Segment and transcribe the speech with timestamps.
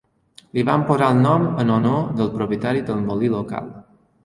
[0.57, 3.73] Li van posar el nom en honor del propietari del molí local.